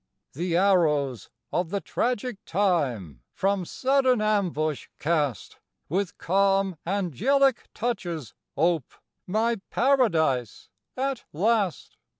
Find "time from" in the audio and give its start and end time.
2.45-3.65